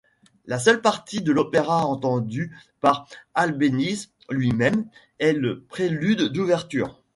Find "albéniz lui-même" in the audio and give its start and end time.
3.35-4.87